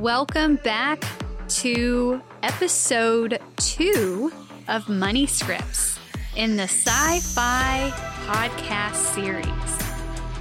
[0.00, 1.04] Welcome back
[1.48, 4.32] to episode two
[4.66, 5.98] of Money Scripts
[6.36, 7.90] in the PsyFi
[8.24, 9.44] podcast series.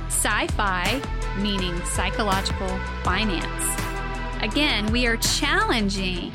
[0.08, 1.04] PsyFi
[1.42, 2.70] meaning psychological
[3.04, 4.42] finance.
[4.42, 6.32] Again, we are challenging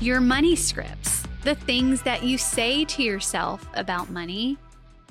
[0.00, 4.56] your money scripts, the things that you say to yourself about money.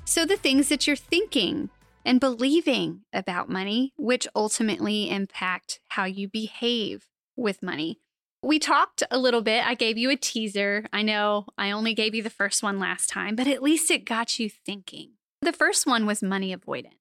[0.04, 1.70] So, the things that you're thinking
[2.04, 7.04] and believing about money, which ultimately impact how you behave
[7.38, 8.00] with money.
[8.42, 9.66] We talked a little bit.
[9.66, 10.86] I gave you a teaser.
[10.92, 14.04] I know I only gave you the first one last time, but at least it
[14.04, 15.12] got you thinking.
[15.40, 16.94] The first one was money avoidance.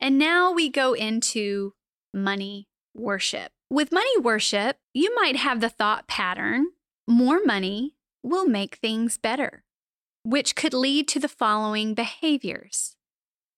[0.00, 1.74] And now we go into
[2.12, 3.52] money worship.
[3.70, 6.68] With money worship, you might have the thought pattern
[7.06, 9.64] more money will make things better,
[10.22, 12.96] which could lead to the following behaviors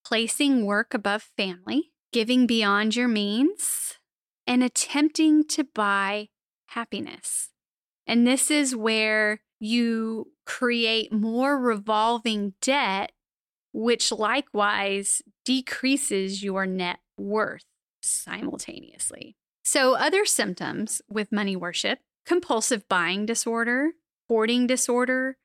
[0.07, 3.86] placing work above family, giving beyond your means,
[4.47, 6.29] and attempting to buy
[6.69, 7.51] happiness.
[8.07, 13.13] And this is where you create more revolving debt,
[13.73, 17.65] which likewise decreases your net worth
[18.03, 19.37] simultaneously.
[19.65, 23.93] So, other symptoms with money worship compulsive buying disorder,
[24.29, 25.37] hoarding disorder,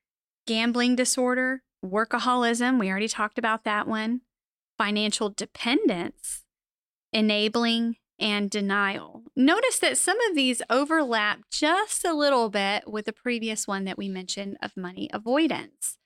[0.47, 2.79] gambling disorder, workaholism.
[2.79, 4.22] We already talked about that one
[4.77, 6.44] financial dependence,
[7.13, 9.23] enabling, and denial.
[9.36, 13.97] Notice that some of these overlap just a little bit with the previous one that
[13.97, 15.97] we mentioned of money avoidance.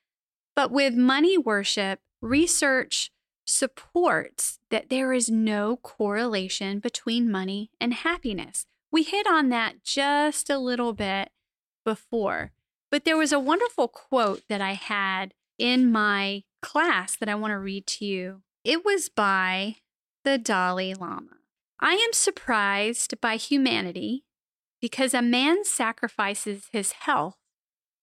[0.55, 3.11] But with money worship, research
[3.45, 8.65] supports that there is no correlation between money and happiness.
[8.91, 11.29] We hit on that just a little bit
[11.83, 12.53] before,
[12.89, 17.51] but there was a wonderful quote that I had in my class that I want
[17.51, 19.75] to read to you it was by
[20.23, 21.37] the Dalai Lama.
[21.79, 24.23] I am surprised by humanity
[24.81, 27.37] because a man sacrifices his health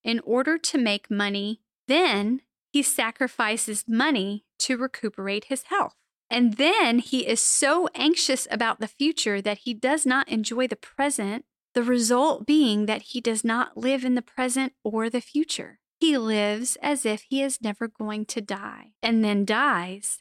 [0.05, 2.41] in order to make money, then
[2.73, 5.95] he sacrifices money to recuperate his health.
[6.31, 10.77] And then he is so anxious about the future that he does not enjoy the
[10.77, 11.45] present,
[11.75, 15.79] the result being that he does not live in the present or the future.
[16.01, 20.19] He lives as if he is never going to die and then dies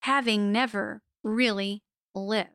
[0.00, 1.82] having never really
[2.14, 2.53] lived.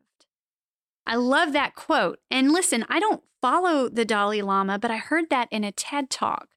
[1.06, 2.20] I love that quote.
[2.30, 6.10] And listen, I don't follow the Dalai Lama, but I heard that in a TED
[6.10, 6.48] talk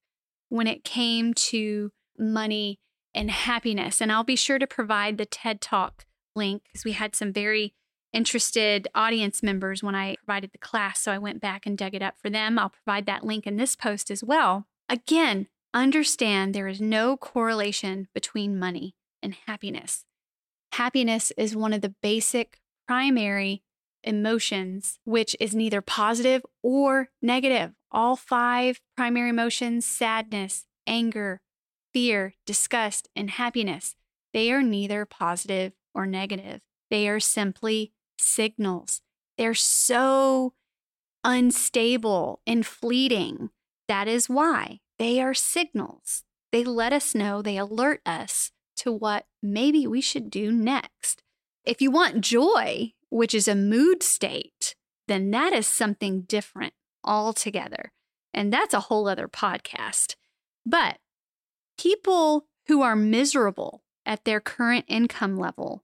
[0.50, 2.80] when it came to money
[3.16, 4.02] and happiness.
[4.02, 6.06] And I'll be sure to provide the TED talk
[6.36, 7.74] link because we had some very
[8.12, 11.02] interested audience members when I provided the class.
[11.02, 12.60] So I went back and dug it up for them.
[12.60, 14.68] I'll provide that link in this post as well.
[14.88, 20.06] Again, understand there is no correlation between money and happiness.
[20.74, 23.64] Happiness is one of the basic primary
[24.04, 27.72] emotions, which is neither positive or negative.
[27.92, 31.42] All five primary emotions sadness, anger,
[31.94, 33.96] fear, disgust, and happiness
[34.34, 36.62] they are neither positive or negative.
[36.90, 39.02] They are simply signals.
[39.38, 40.54] They're so
[41.24, 43.52] unstable and fleeting.
[43.88, 46.24] That is why they are signals.
[46.52, 51.24] They let us know, they alert us to what maybe we should do next.
[51.64, 54.76] If you want joy, which is a mood state,
[55.08, 57.92] then that is something different altogether.
[58.34, 60.16] And that's a whole other podcast.
[60.66, 60.98] But
[61.78, 65.84] people who are miserable at their current income level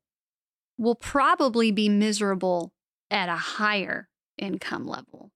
[0.77, 2.73] will probably be miserable
[3.11, 5.31] at a higher income level.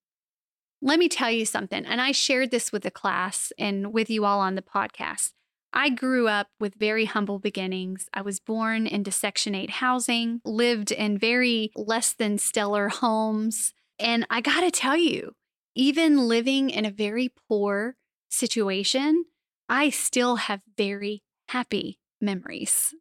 [0.81, 4.25] Let me tell you something, and I shared this with the class and with you
[4.25, 5.33] all on the podcast.
[5.73, 8.07] I grew up with very humble beginnings.
[8.13, 13.73] I was born into Section 8 housing, lived in very less than stellar homes.
[13.97, 15.33] And I got to tell you,
[15.75, 17.95] even living in a very poor
[18.29, 19.25] situation,
[19.67, 22.93] I still have very happy memories.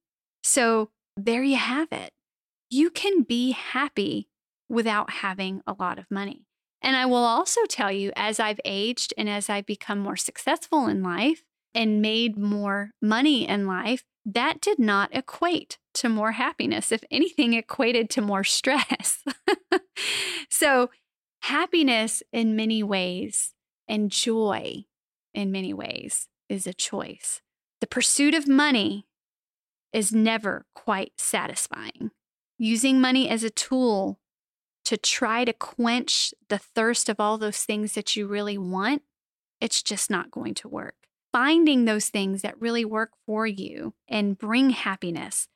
[0.43, 2.11] So there you have it.
[2.71, 4.29] You can be happy
[4.69, 6.46] without having a lot of money.
[6.81, 10.87] And I will also tell you, as I've aged and as I've become more successful
[10.88, 16.92] in life, and made more money in life, that did not equate to more happiness.
[16.92, 19.22] If anything, equated to more stress.
[20.50, 20.90] so,
[21.42, 23.54] happiness in many ways
[23.88, 24.84] and joy
[25.34, 27.40] in many ways is a choice.
[27.80, 29.06] The pursuit of money
[29.92, 32.10] is never quite satisfying.
[32.58, 34.20] Using money as a tool
[34.84, 39.02] to try to quench the thirst of all those things that you really want,
[39.60, 41.01] it's just not going to work
[41.32, 45.49] finding those things that really work for you and bring happiness.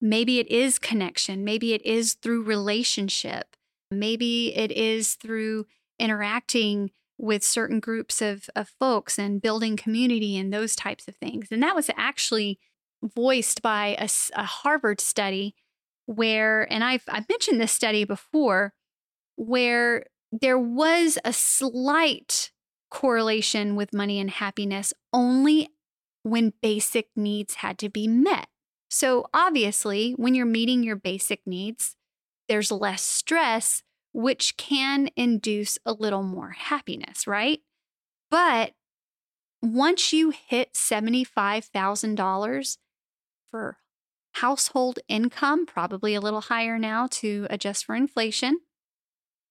[0.00, 3.56] Maybe it is connection, maybe it is through relationship,
[3.90, 5.66] maybe it is through
[5.98, 11.48] interacting with certain groups of, of folks and building community and those types of things.
[11.50, 12.60] And that was actually
[13.02, 15.56] voiced by a, a Harvard study
[16.06, 18.72] where, and I've, I've mentioned this study before,
[19.34, 22.52] where there was a slight
[22.90, 25.70] correlation with money and happiness only
[26.22, 28.48] when basic needs had to be met.
[28.90, 31.94] So, obviously, when you're meeting your basic needs,
[32.48, 33.82] there's less stress,
[34.12, 37.60] which can induce a little more happiness, right?
[38.30, 38.72] But
[39.62, 42.78] once you hit $75,000
[43.50, 43.78] for
[44.34, 48.60] household income, probably a little higher now to adjust for inflation,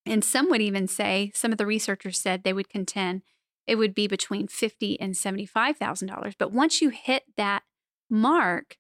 [0.08, 3.22] and some would even say, some of the researchers said they would contend
[3.66, 6.36] it would be between fifty and seventy-five thousand dollars.
[6.38, 7.64] But once you hit that
[8.10, 8.78] mark,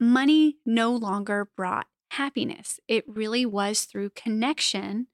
[0.00, 2.80] money no longer brought happiness.
[2.88, 5.08] It really was through connection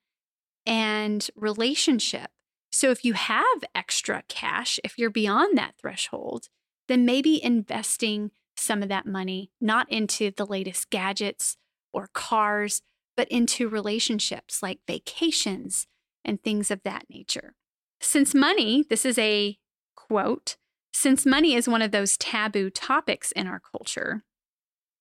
[0.65, 2.31] and relationship.
[2.71, 6.49] So if you have extra cash, if you're beyond that threshold,
[6.87, 11.57] then maybe investing some of that money not into the latest gadgets
[11.93, 12.83] or cars,
[13.17, 15.87] but into relationships like vacations
[16.25, 17.55] and things of that nature.
[18.01, 19.59] Since money, this is a
[19.95, 20.57] quote,
[20.93, 24.25] since money is one of those taboo topics in our culture,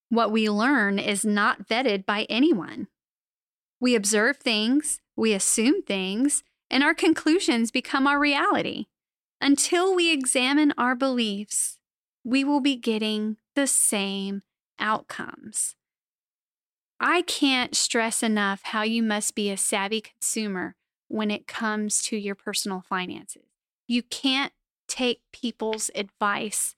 [0.09, 2.87] what we learn is not vetted by anyone.
[3.79, 8.85] We observe things, we assume things, and our conclusions become our reality.
[9.39, 11.79] Until we examine our beliefs,
[12.23, 14.43] we will be getting the same
[14.79, 15.75] outcomes.
[17.03, 20.75] I can't stress enough how you must be a savvy consumer
[21.07, 23.47] when it comes to your personal finances.
[23.87, 24.53] You can't
[24.87, 26.75] take people's advice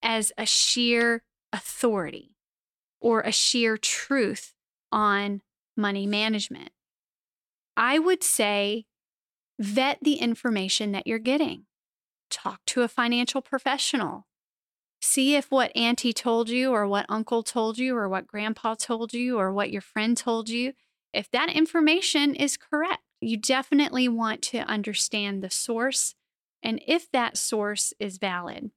[0.00, 2.36] as a sheer authority
[3.00, 4.54] or a sheer truth
[4.92, 5.42] on
[5.76, 6.70] money management.
[7.76, 8.86] I would say
[9.58, 11.64] vet the information that you're getting.
[12.30, 14.27] Talk to a financial professional.
[15.00, 19.14] See if what auntie told you, or what uncle told you, or what grandpa told
[19.14, 20.72] you, or what your friend told you,
[21.12, 23.02] if that information is correct.
[23.20, 26.14] You definitely want to understand the source
[26.62, 28.70] and if that source is valid.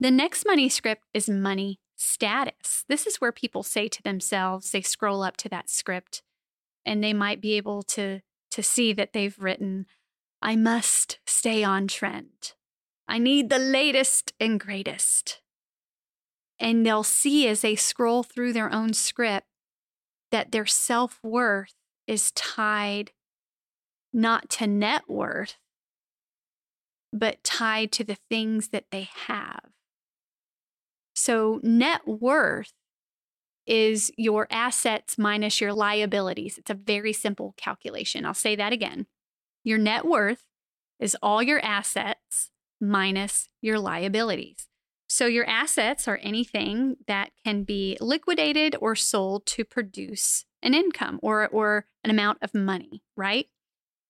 [0.00, 2.84] The next money script is money status.
[2.88, 6.22] This is where people say to themselves, they scroll up to that script
[6.84, 8.20] and they might be able to,
[8.50, 9.86] to see that they've written,
[10.42, 12.52] I must stay on trend.
[13.06, 15.40] I need the latest and greatest.
[16.58, 19.46] And they'll see as they scroll through their own script
[20.30, 21.74] that their self worth
[22.06, 23.12] is tied
[24.12, 25.56] not to net worth,
[27.12, 29.70] but tied to the things that they have.
[31.14, 32.72] So, net worth
[33.66, 36.58] is your assets minus your liabilities.
[36.58, 38.24] It's a very simple calculation.
[38.24, 39.06] I'll say that again.
[39.62, 40.44] Your net worth
[41.00, 42.50] is all your assets
[42.90, 44.68] minus your liabilities.
[45.08, 51.20] So, your assets are anything that can be liquidated or sold to produce an income
[51.22, 53.46] or, or an amount of money, right?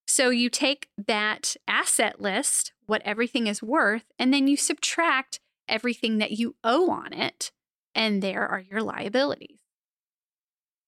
[0.06, 6.18] So, you take that asset list, what everything is worth, and then you subtract everything
[6.18, 7.50] that you owe on it,
[7.94, 9.58] and there are your liabilities.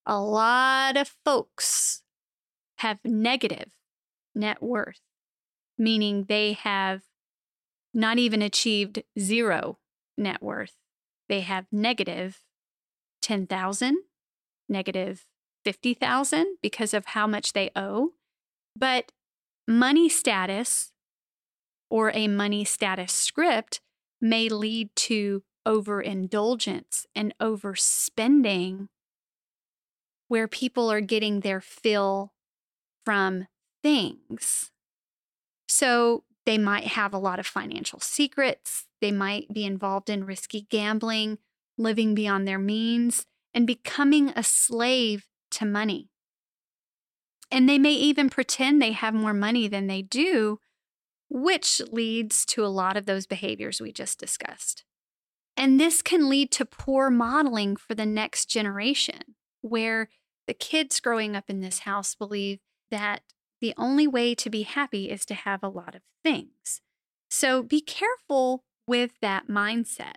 [0.06, 2.02] A lot of folks
[2.78, 3.72] have negative
[4.34, 5.00] net worth,
[5.76, 7.02] meaning they have
[7.96, 9.78] not even achieved zero
[10.18, 10.74] net worth.
[11.30, 12.42] They have negative
[13.22, 13.96] 10,000,
[14.68, 15.24] negative
[15.64, 18.12] 50,000 because of how much they owe.
[18.76, 19.12] But
[19.66, 20.92] money status
[21.90, 23.80] or a money status script
[24.20, 28.88] may lead to overindulgence and overspending,
[30.28, 32.34] where people are getting their fill
[33.04, 33.46] from
[33.82, 34.70] things.
[35.68, 40.66] So they might have a lot of financial secrets, they might be involved in risky
[40.70, 41.38] gambling,
[41.76, 46.08] living beyond their means, and becoming a slave to money.
[47.50, 50.58] And they may even pretend they have more money than they do
[51.28, 54.84] which leads to a lot of those behaviors we just discussed.
[55.56, 60.08] And this can lead to poor modeling for the next generation, where
[60.46, 62.60] the kids growing up in this house believe
[62.90, 63.22] that
[63.60, 66.80] the only way to be happy is to have a lot of things.
[67.30, 70.16] So be careful with that mindset.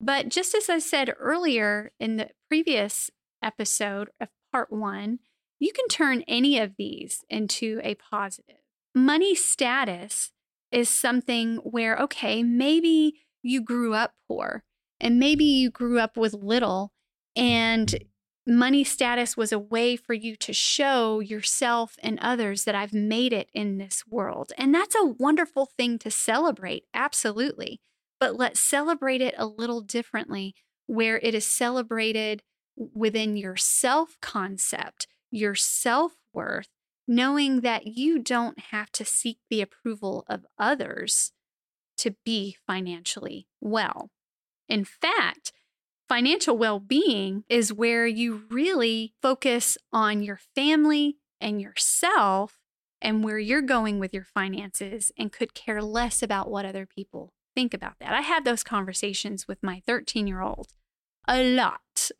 [0.00, 3.10] But just as I said earlier in the previous
[3.42, 5.20] episode of part one,
[5.58, 8.56] you can turn any of these into a positive.
[8.94, 10.32] Money status
[10.70, 14.64] is something where, okay, maybe you grew up poor
[15.00, 16.92] and maybe you grew up with little
[17.36, 17.94] and
[18.46, 23.32] money status was a way for you to show yourself and others that I've made
[23.32, 24.52] it in this world.
[24.58, 27.80] And that's a wonderful thing to celebrate, absolutely.
[28.20, 30.54] But let's celebrate it a little differently,
[30.86, 32.42] where it is celebrated
[32.76, 36.68] within your self concept, your self worth,
[37.06, 41.32] knowing that you don't have to seek the approval of others
[41.98, 44.10] to be financially well.
[44.68, 45.52] In fact,
[46.08, 52.58] financial well being is where you really focus on your family and yourself
[53.00, 57.32] and where you're going with your finances and could care less about what other people
[57.54, 58.12] think about that.
[58.12, 60.68] I had those conversations with my 13 year old
[61.26, 62.10] a lot.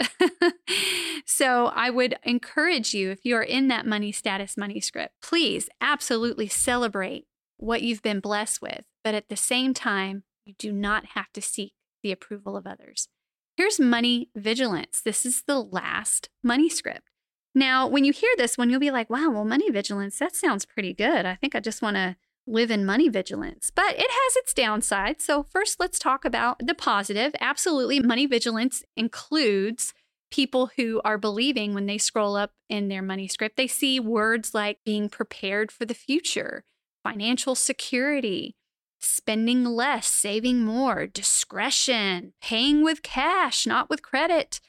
[1.26, 5.69] so I would encourage you, if you are in that money status money script, please
[5.81, 7.26] absolutely celebrate
[7.57, 8.85] what you've been blessed with.
[9.03, 11.73] But at the same time, you do not have to seek
[12.03, 13.09] the approval of others.
[13.56, 15.00] Here's money vigilance.
[15.00, 17.08] This is the last money script.
[17.54, 20.66] Now, when you hear this one, you'll be like, wow, well, money vigilance, that sounds
[20.66, 21.25] pretty good.
[21.25, 25.20] I think I just want to live in money vigilance, but it has its downside.
[25.20, 27.32] So, first, let's talk about the positive.
[27.40, 29.94] Absolutely, money vigilance includes
[30.34, 34.52] people who are believing when they scroll up in their money script, they see words
[34.52, 36.64] like being prepared for the future,
[37.04, 38.56] financial security,
[39.04, 44.61] spending less, saving more, discretion, paying with cash, not with credit,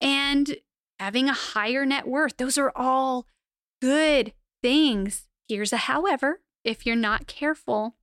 [0.00, 0.56] and
[0.98, 2.36] having a higher net worth.
[2.36, 3.26] Those are all
[3.80, 5.28] good things.
[5.48, 7.96] Here's a however if you're not careful,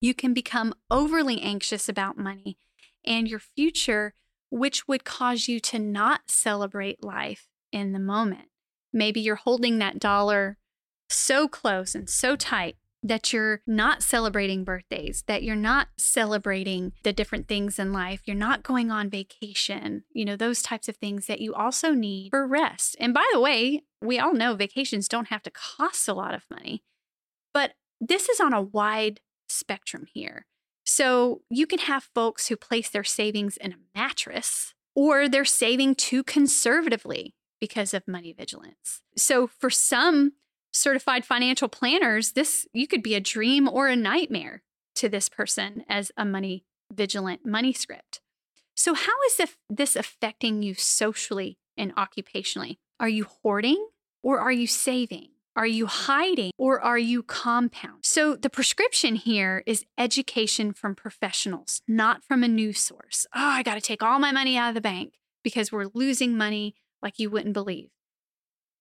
[0.00, 2.58] you can become overly anxious about money
[3.04, 4.14] and your future,
[4.50, 8.48] which would cause you to not celebrate life in the moment.
[8.92, 10.58] Maybe you're holding that dollar
[11.08, 17.12] so close and so tight that you're not celebrating birthdays, that you're not celebrating the
[17.12, 21.26] different things in life, you're not going on vacation, you know, those types of things
[21.26, 22.96] that you also need for rest.
[22.98, 26.44] And by the way, we all know vacations don't have to cost a lot of
[26.50, 26.82] money,
[27.52, 29.20] but this is on a wide
[29.50, 30.46] spectrum here.
[30.86, 35.96] So you can have folks who place their savings in a mattress or they're saving
[35.96, 39.02] too conservatively because of money vigilance.
[39.16, 40.32] So for some
[40.74, 44.62] certified financial planners, this you could be a dream or a nightmare
[44.96, 48.20] to this person as a money vigilant money script.
[48.76, 49.40] So how is
[49.70, 52.78] this affecting you socially and occupationally?
[53.00, 53.88] Are you hoarding
[54.22, 55.28] or are you saving?
[55.56, 58.04] Are you hiding or are you compound?
[58.04, 63.26] So the prescription here is education from professionals, not from a news source.
[63.34, 65.14] Oh, I got to take all my money out of the bank
[65.44, 67.90] because we're losing money like you wouldn't believe.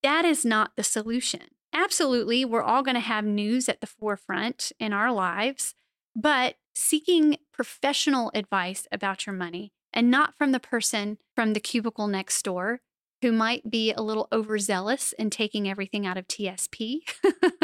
[0.02, 1.42] That is not the solution.
[1.74, 5.74] Absolutely, we're all going to have news at the forefront in our lives,
[6.16, 12.08] but seeking professional advice about your money and not from the person from the cubicle
[12.08, 12.82] next door
[13.24, 17.00] who might be a little overzealous in taking everything out of TSP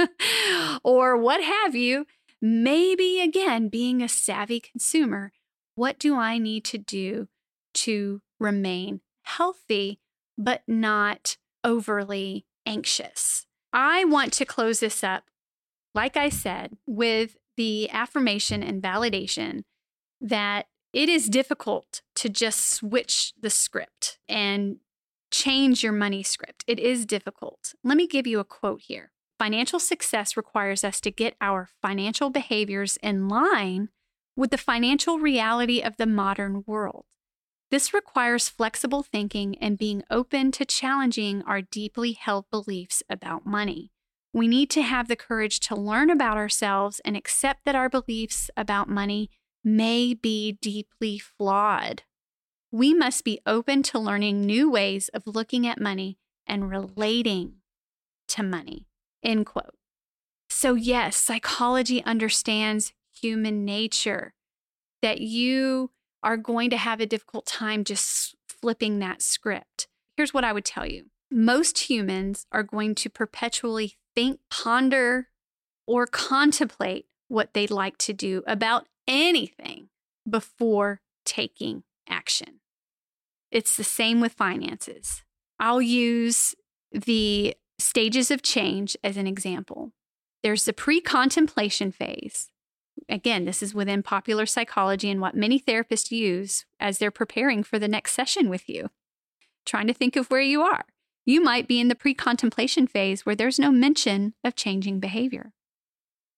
[0.84, 2.06] or what have you.
[2.42, 5.34] Maybe again, being a savvy consumer,
[5.76, 7.28] what do I need to do
[7.74, 10.00] to remain healthy,
[10.38, 11.36] but not
[11.66, 13.46] overly anxious?
[13.72, 15.26] I want to close this up,
[15.94, 19.64] like I said, with the affirmation and validation
[20.22, 24.78] that it is difficult to just switch the script and
[25.32, 26.64] change your money script.
[26.68, 27.74] It is difficult.
[27.84, 29.12] Let me give you a quote here.
[29.38, 33.90] Financial success requires us to get our financial behaviors in line
[34.36, 37.06] with the financial reality of the modern world.
[37.72, 43.92] This requires flexible thinking and being open to challenging our deeply held beliefs about money.
[44.34, 48.50] We need to have the courage to learn about ourselves and accept that our beliefs
[48.58, 49.30] about money
[49.64, 52.04] may be deeply flawed.
[52.72, 57.56] We must be open to learning new ways of looking at money and relating
[58.30, 58.88] to money.
[59.24, 59.76] End quote.
[60.50, 64.34] So, yes, psychology understands human nature,
[65.02, 65.92] that you
[66.24, 69.88] are going to have a difficult time just flipping that script.
[70.18, 75.30] Here's what I would tell you most humans are going to perpetually think, ponder,
[75.88, 79.90] or contemplate what they'd like to do about anything
[80.30, 82.60] before taking action.
[83.52, 85.24] It's the same with finances.
[85.60, 86.56] I'll use
[86.92, 89.92] the stages of change as an example.
[90.44, 92.50] There's the pre contemplation phase,
[93.10, 97.80] again, this is within popular psychology and what many therapists use as they're preparing for
[97.80, 98.90] the next session with you.
[99.66, 100.86] Trying to think of where you are.
[101.26, 105.54] You might be in the pre contemplation phase where there's no mention of changing behavior.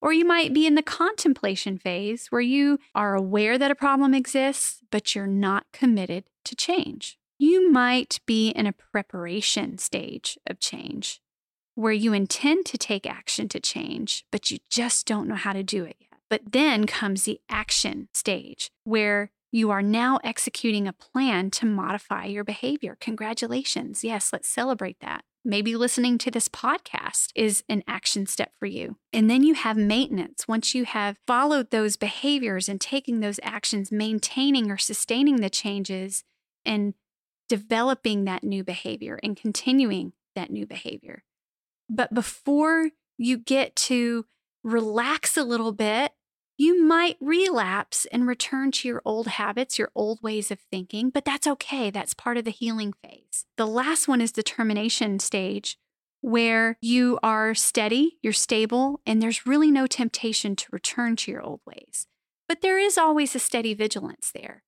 [0.02, 4.14] Or you might be in the contemplation phase where you are aware that a problem
[4.14, 7.20] exists, but you're not committed to change.
[7.38, 11.22] You might be in a preparation stage of change
[11.76, 15.64] where you intend to take action to change, but you just don't know how to
[15.64, 16.11] do it yet.
[16.32, 22.24] But then comes the action stage where you are now executing a plan to modify
[22.24, 22.98] your behavior.
[23.02, 24.02] Congratulations.
[24.02, 25.26] Yes, let's celebrate that.
[25.44, 28.96] Maybe listening to this podcast is an action step for you.
[29.12, 30.48] And then you have maintenance.
[30.48, 36.24] Once you have followed those behaviors and taking those actions, maintaining or sustaining the changes
[36.64, 36.94] and
[37.50, 41.26] developing that new behavior and continuing that new behavior.
[41.90, 44.26] But before you get to
[44.64, 46.14] relax a little bit
[46.62, 51.26] you might relapse and return to your old habits, your old ways of thinking, but
[51.26, 51.90] that's okay.
[51.90, 53.48] That's part of the healing phase.
[53.58, 55.80] The last one is the termination stage,
[56.20, 61.42] where you are steady, you're stable, and there's really no temptation to return to your
[61.42, 62.06] old ways.
[62.48, 64.62] But there is always a steady vigilance there.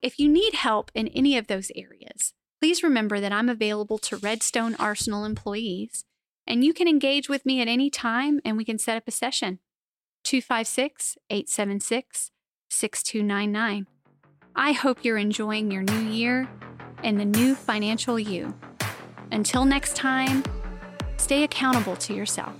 [0.00, 4.16] If you need help in any of those areas, please remember that I'm available to
[4.16, 6.04] Redstone Arsenal employees,
[6.46, 9.10] and you can engage with me at any time and we can set up a
[9.10, 9.58] session.
[10.24, 12.30] 256 876
[12.70, 13.86] 6299.
[14.54, 16.48] I hope you're enjoying your new year
[17.02, 18.54] and the new financial you.
[19.30, 20.44] Until next time,
[21.16, 22.54] stay accountable to yourself.